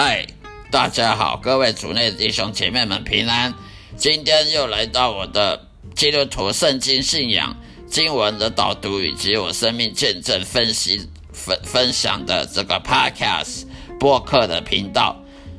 [0.00, 0.24] 嗨，
[0.70, 3.52] 大家好，各位主内弟兄姐妹们平安。
[3.96, 5.66] 今天又来到我的
[5.96, 7.56] 基督徒圣经信仰
[7.88, 13.66] 经文的导读，以及我生命见证分析分分享的这个 Podcast
[13.98, 15.16] 播客的频道，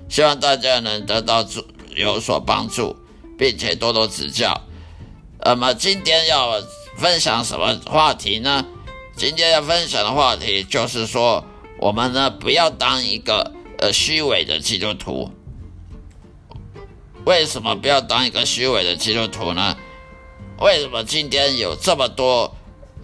[0.08, 2.96] 希望大家能得到助有所帮助，
[3.38, 4.62] 并且多多指教。
[5.44, 6.64] 那么今天要
[6.96, 8.66] 分享什么话题呢？
[9.18, 11.44] 今天要分享的话题就是说，
[11.82, 13.59] 我们呢不要当一个。
[13.80, 15.32] 呃，虚伪的基督徒，
[17.26, 19.78] 为什么不要当一个虚伪的基督徒呢？
[20.60, 22.54] 为什么今天有这么多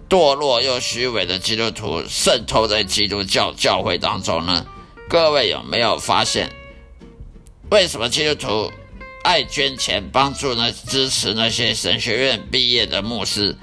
[0.06, 4.66] 堕落又虚伪的基督徒渗透在基督教教会当中呢？
[5.08, 6.50] 各位有没有发现，
[7.70, 8.70] 为什么基督徒
[9.22, 10.70] 爱捐钱帮助呢？
[10.72, 13.56] 支持那些神学院毕业的牧师，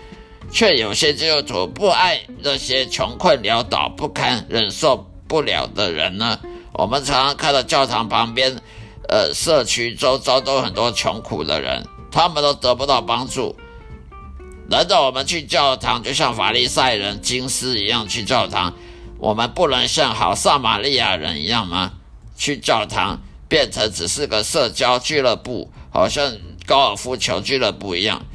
[0.51, 6.39] 却有些基督徒不爱那些穷困潦倒、不堪忍受不了的人呢？
[6.73, 8.59] 我们常常看到教堂旁边，
[9.07, 13.55] 呃，社区周遭都很多穷苦的人，他们都得不到帮助。
[14.67, 18.73] 难道我们去教堂就像法利赛人、金斯一样去教堂？
[19.19, 21.93] 我们不能像好撒玛利亚人一样吗？
[22.35, 26.35] 去教堂变成只是个社交俱乐部，好像
[26.65, 28.25] 高尔夫球俱乐部一样，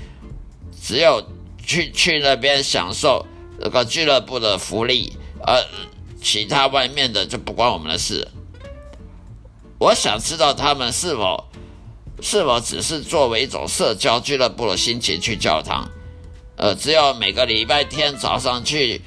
[0.81, 1.25] 只有
[1.67, 3.27] 去去那边享受
[3.59, 5.65] 那个俱乐部的福利，而。
[6.21, 8.29] 其他外面的就不关我们的事。
[9.79, 11.45] 我想知道他们是否
[12.21, 15.89] 是否只是作为一种社交俱乐部的心情去教堂，
[16.57, 19.01] 呃，只有每个礼拜天早上去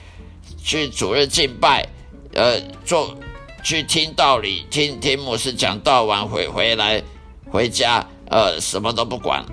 [0.63, 1.89] 去主日敬拜，
[2.33, 3.17] 呃，做
[3.63, 7.03] 去听道理，听听牧师讲道完回回来
[7.51, 9.45] 回家，呃，什么都不管。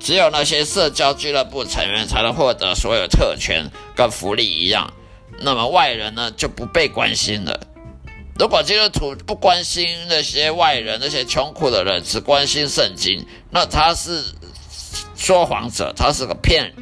[0.00, 4.92] 只有那些社交俱乐部成员才能获得所有特权跟福利一样。
[5.40, 7.60] 那么外人呢就不被关心了。
[8.38, 14.24] 如果基督徒不关心那些外人、那些穷苦的人，只关心圣经，那他是
[15.14, 16.72] 说谎者，他是个骗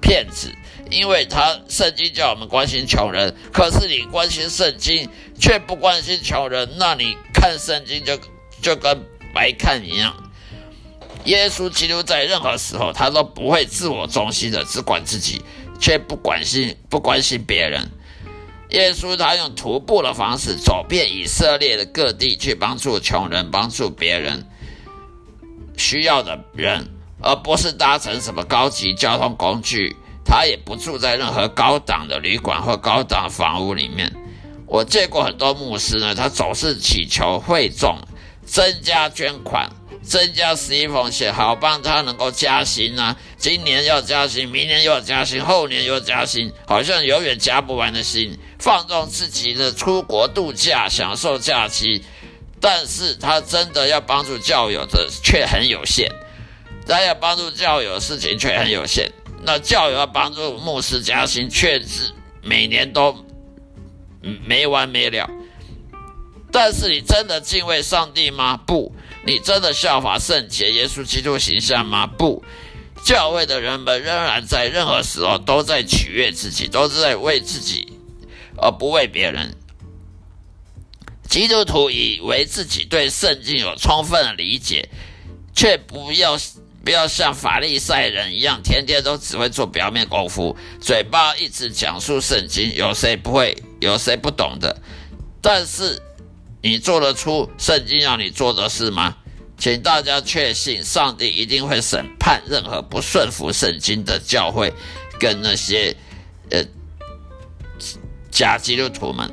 [0.00, 0.54] 骗子，
[0.88, 5.08] 因为他圣经叫我们关心穷人，可是你关心圣经
[5.38, 8.16] 却不关心穷人，那你看圣经就
[8.62, 9.02] 就跟
[9.34, 10.14] 白看一样。
[11.24, 15.42] 耶稣基督在任何时候他都不会自我中心的，只管自己，
[15.80, 17.90] 却不关心不关心别人。
[18.72, 24.46] 耶稣他用徒步的方式走遍以色列的各地，去帮助穷人，帮助别人
[25.76, 26.88] 需要的人，
[27.20, 29.96] 而不是搭乘什么高级交通工具。
[30.24, 34.14] 他也不住在任何高档的旅馆或高档房屋里面。
[34.66, 37.98] 我见过很多牧师呢，他总是祈求会众
[38.46, 39.68] 增加捐款，
[40.02, 43.16] 增加十一奉献，好帮他能够加薪啊！
[43.36, 52.02] 今年要加薪，明年又要加薪，后年又加薪，好像永远加不完的薪，放纵自己的出国度假，享受假期。
[52.60, 56.10] 但是他真的要帮助教友的却很有限，
[56.86, 59.12] 他要帮助教友的事情却很有限。
[59.42, 62.12] 那教友要帮助牧师加薪，却是
[62.42, 63.24] 每年都
[64.44, 65.30] 没完没了。
[66.52, 68.56] 但是你真的敬畏上帝吗？
[68.56, 68.94] 不。
[69.24, 72.06] 你真的效法圣洁耶稣基督形象吗？
[72.06, 72.42] 不。
[73.02, 77.94] 教会的人们仍然在任何时候都在取悦自己，都是在为自己
[78.58, 79.54] 而不为别人。
[81.26, 84.90] 基督徒以为自己对圣经有充分的理解，
[85.54, 86.38] 却不要
[86.84, 92.74] 不要像法利赛人一样，天天都只会做表面功夫，嘴巴一直讲述圣经。
[92.74, 93.56] 有谁不会？
[93.80, 94.76] 有谁不懂的？
[95.40, 96.02] 但是
[96.62, 99.16] 你做得出圣经让你做的事吗？
[99.58, 104.72] 请大家确信，上帝一定会审判任何不顺服圣经的教会
[105.18, 105.94] 跟那些
[106.50, 106.64] 呃
[108.30, 109.30] 假基督徒们。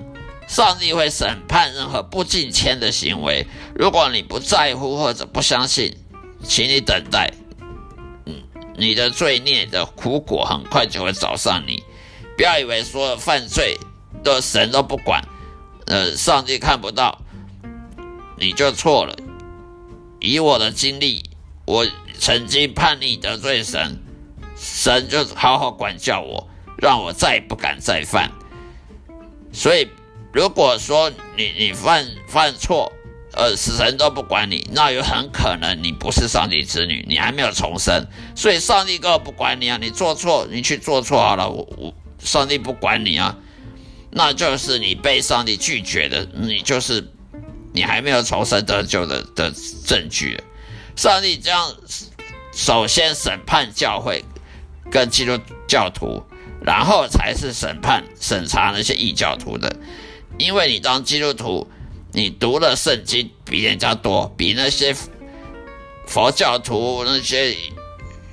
[0.48, 3.46] 上帝会审判任何不敬虔的行为。
[3.76, 5.98] 如果你不在乎或者不相信，
[6.44, 7.34] 请你等待，
[8.26, 8.44] 嗯，
[8.78, 11.84] 你的罪孽的苦果很快就会找上你。
[12.38, 13.78] 不要以为所有犯罪
[14.24, 15.22] 的神都不管，
[15.88, 17.22] 呃，上帝看不到，
[18.38, 19.16] 你就错了。
[20.20, 21.24] 以我的经历，
[21.66, 21.86] 我
[22.20, 24.00] 曾经叛逆得罪神，
[24.56, 26.48] 神就好好管教我，
[26.78, 28.32] 让我再也不敢再犯。
[29.52, 29.90] 所以。
[30.34, 32.92] 如果说你你犯犯错，
[33.34, 38.06] 呃，死神都不管你，那有很可能你不是上帝子女，你还没有重生，
[38.36, 39.80] 所以上帝根本不管你啊！
[39.82, 43.36] 你做错，你去做错好了，我我上帝不管你啊，
[44.12, 47.12] 那就是你被上帝拒绝的，你就是
[47.74, 49.54] 你还没有重生得救的的
[49.86, 50.40] 证据。
[50.96, 51.76] 上帝将
[52.54, 54.24] 首先审判教会
[54.90, 56.24] 跟基督教徒，
[56.62, 59.76] 然后才是审判审查那些异教徒的。
[60.40, 61.68] 因为你当基督徒，
[62.14, 64.96] 你读的圣经比人家多，比那些
[66.08, 67.56] 佛教徒、那些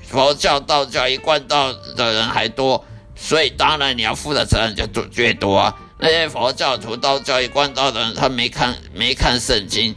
[0.06, 2.85] 佛教、道教一贯道的人还多，
[3.25, 5.75] 所以当然你要负的责任就多越多啊。
[5.99, 9.94] 那些佛教徒、道教一贯道的人，他没看没看圣经，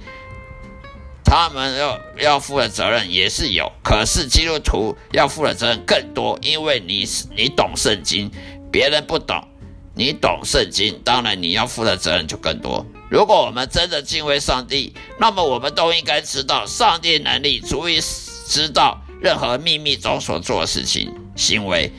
[1.26, 8.32] 他们要要负的责任也是有，可是基督徒要负的责任更多，因为你你懂圣经，
[8.72, 9.46] 别人不懂。
[9.94, 12.86] 你懂圣经，当然你要负的责任就更多。
[13.10, 18.00] 如果我们真的敬畏上帝，那么我们都应该知道，上帝能力足以
[18.48, 21.92] 知道任何秘密中所做的事情、行为。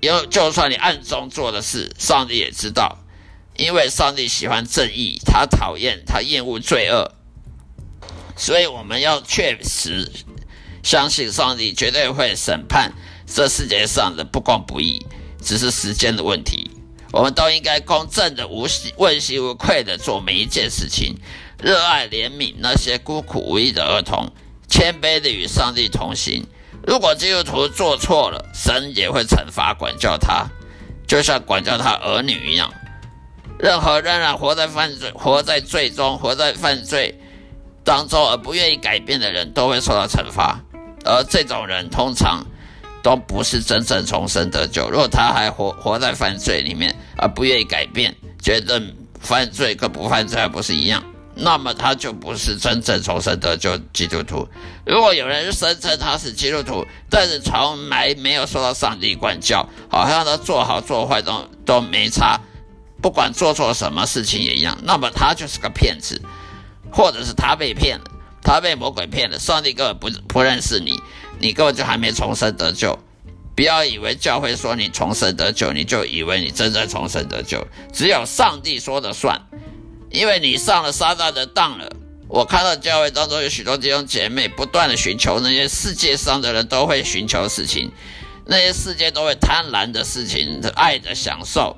[0.00, 2.98] 因为，就算你暗中做的事，上帝也知道，
[3.56, 7.12] 因为上帝喜欢正义，他讨厌、他厌恶罪恶。
[8.36, 10.12] 所以我们要确实
[10.84, 12.92] 相信上帝绝对会审判
[13.26, 15.04] 这世界上的不公不义，
[15.42, 16.70] 只是时间的问题。
[17.10, 18.68] 我们都应该公正的、无
[18.98, 21.16] 问心无愧的做每一件事情，
[21.60, 24.30] 热爱怜悯那些孤苦无依的儿童，
[24.68, 26.46] 谦卑的与上帝同行。
[26.88, 30.46] 如果基督徒做错了，神也会惩罚管教他，
[31.06, 32.72] 就像管教他儿女一样。
[33.58, 37.14] 任何仍然活在犯罪、活在罪中、活在犯罪
[37.84, 40.58] 当中而不愿意改变的人，都会受到惩罚。
[41.04, 42.42] 而这种人通常。
[43.00, 44.90] 都不是真正重生得救。
[44.90, 48.82] 如果他还活活在犯罪里面，而不愿意改变，觉得
[49.20, 51.02] 犯罪跟不犯罪还不是一样，
[51.38, 54.48] 那么他就不是真正重生得救基督徒。
[54.84, 62.40] 如果有人声称他是基督徒，但是从来没有受到上帝管教，好像他做好做坏都都没差，
[63.00, 66.20] 不管做错什么事情也一样，那么他就是个骗子，
[66.92, 68.04] 或者是他被骗了，
[68.42, 71.00] 他被魔鬼骗了，上帝根本不不认识你。
[71.40, 72.98] 你根本就还没重生得救，
[73.54, 77.64] 不要以为教会说你重生得救，你就以为你真正重生得救。
[77.92, 79.40] 只有上帝说的算，
[80.10, 81.90] 因为你上了撒旦的当了。
[82.28, 87.90] 我看到教会当中有许多弟兄姐妹不断的寻求那些世界上的人都会寻求的事情，
[88.44, 91.74] 那些世界都会贪婪的事情，爱的享受，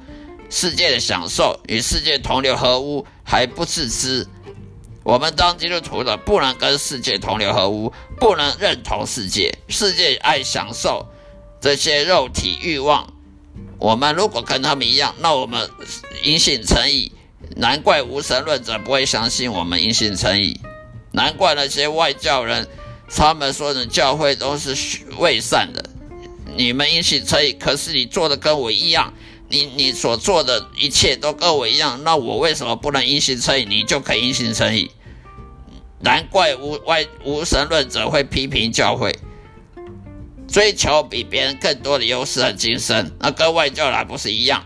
[0.51, 4.27] 世界的享受与世界同流合污还不自知。
[5.05, 9.57] 我们当基督徒的不能跟世界同流合污，不能认同世界。
[9.69, 11.07] 世界爱享受
[11.61, 13.13] 这些肉体欲望，
[13.79, 15.71] 我们如果跟他们一样，那我们
[16.25, 17.13] 因信成义。
[17.61, 20.59] 难怪无神论者不会相信我们因信称义，
[21.13, 22.67] 难怪那些外教人
[23.15, 24.75] 他们说的教会都是
[25.19, 25.91] 伪善的。
[26.57, 29.13] 你们因信称义，可是你做的跟我一样。
[29.51, 33.67] 你你所做的一切都跟我一样，那我为什么不能因信称义？
[33.67, 34.91] 你就可以因信称义？
[35.99, 39.15] 难怪无外无神论者会批评教会，
[40.49, 44.65] 追求比别人更多的优势和精神，那跟外教来不是一样？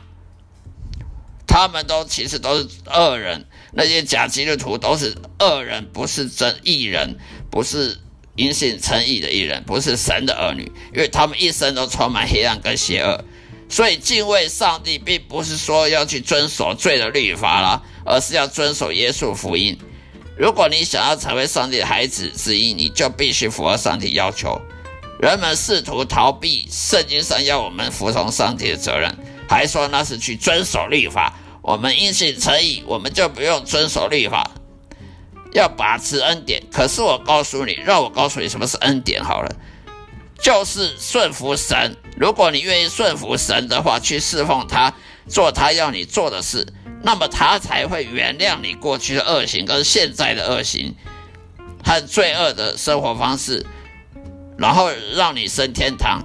[1.54, 7.16] 他们都其实都是恶人，那些假基督徒都是恶人，不是真义人，
[7.48, 7.96] 不是
[8.34, 13.24] 因信称义的义人，不是神的儿女，因为他们一生都充满黑暗跟邪恶。
[13.68, 19.78] 所以敬畏上帝，并不是说要去遵守罪的律法啦，而是要遵守耶稣福音。
[20.36, 24.60] 如果你想要成为上帝的孩子之一，你就必须符合上帝要求。
[25.20, 29.16] 人们试图逃避圣经上要我们服从上帝的责任，
[29.48, 31.32] 还说那是去遵守律法。
[31.64, 34.50] 我们因信诚意，我们就不用遵守律法，
[35.54, 36.62] 要把持恩典。
[36.70, 39.56] 可是我告诉你，让我告诉你什么是恩典好了，
[40.38, 41.96] 就是顺服神。
[42.18, 44.92] 如果你愿意顺服神的话，去侍奉他，
[45.26, 46.70] 做他要你做的事，
[47.02, 50.94] 那么他才会原谅你过去的恶行跟现在的恶行
[51.82, 53.64] 和罪恶的生活方式，
[54.58, 56.22] 然后让你升天堂，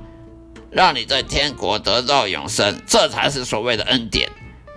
[0.70, 2.82] 让你在天国得到永生。
[2.86, 4.30] 这才是所谓的恩典。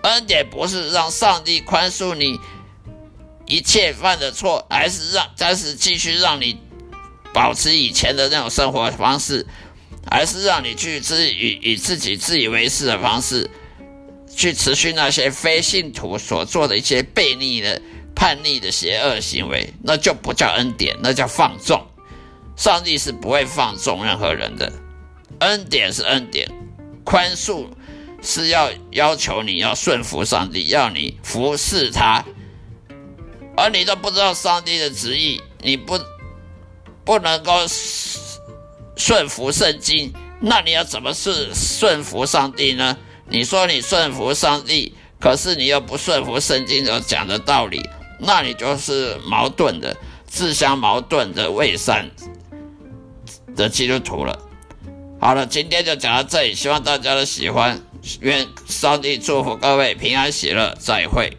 [0.03, 2.39] 恩典不是让上帝宽恕你
[3.47, 6.59] 一切犯的错，而是让，但是继续让你
[7.33, 9.47] 保持以前的那种生活方式，
[10.11, 13.51] 而是让你去自以以自己自以为是的方式，
[14.35, 17.81] 去持续那些非信徒所做的一些悖逆的、
[18.15, 21.87] 叛逆的邪恶行为，那就不叫恩典，那叫放纵。
[22.57, 24.73] 上帝是不会放纵任何人的，
[25.41, 26.49] 恩典是恩典，
[27.05, 27.67] 宽恕。
[28.23, 32.25] 是要要求你要顺服上帝，要你服侍他，
[33.57, 35.99] 而你都不知道上帝的旨意，你不
[37.05, 37.53] 不能够
[38.97, 42.97] 顺服圣经，那你要怎么是顺服上帝呢？
[43.29, 47.83] 你说你顺服上帝，可是你又不顺服圣经所讲的道理，
[48.21, 52.09] 那你就是矛盾的、自相矛盾的伪善
[53.57, 54.39] 的基督徒了。
[55.21, 57.81] 好了，今天就讲到这里，希望大家都喜欢。
[58.21, 61.37] 愿上帝祝福各位平安喜乐，再会。